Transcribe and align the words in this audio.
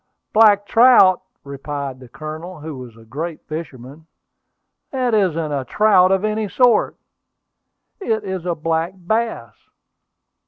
"Black 0.33 0.65
trout!" 0.65 1.21
replied 1.43 1.99
the 1.99 2.09
Colonel, 2.09 2.61
who 2.61 2.75
was 2.75 2.97
a 2.97 3.05
great 3.05 3.39
fisherman. 3.47 4.07
"That 4.89 5.13
isn't 5.13 5.51
a 5.51 5.63
trout 5.63 6.11
of 6.11 6.25
any 6.25 6.49
sort! 6.49 6.97
It 7.99 8.23
is 8.23 8.47
a 8.47 8.55
black 8.55 8.93
bass." 8.97 9.53